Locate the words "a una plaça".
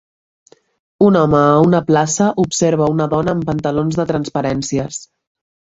1.49-2.31